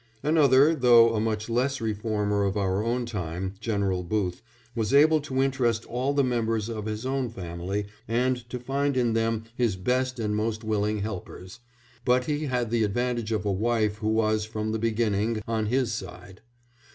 Another, 0.23 0.73
though 0.73 1.13
a 1.13 1.19
much 1.19 1.47
less 1.47 1.79
reformer 1.79 2.43
of 2.43 2.57
our 2.57 2.83
own 2.83 3.05
time, 3.05 3.53
General 3.59 4.01
Booth, 4.01 4.41
was 4.73 4.95
able 4.95 5.21
to 5.21 5.43
interest 5.43 5.85
all 5.85 6.11
the 6.11 6.23
members 6.23 6.69
of 6.69 6.87
his 6.87 7.05
own 7.05 7.29
family, 7.29 7.85
and 8.07 8.49
to 8.49 8.57
find 8.59 8.97
in 8.97 9.13
them 9.13 9.43
his 9.53 9.75
best 9.75 10.17
and 10.17 10.35
most 10.35 10.63
willing 10.63 11.01
helpers, 11.01 11.59
but 12.03 12.25
he 12.25 12.45
had 12.47 12.71
the 12.71 12.83
advantage 12.83 13.31
of 13.31 13.45
a 13.45 13.51
wife 13.51 13.97
who 13.97 14.09
was, 14.09 14.43
from 14.43 14.71
the 14.71 14.79
beginning, 14.79 15.39
on 15.47 15.67
his 15.67 15.93
side. 15.93 16.41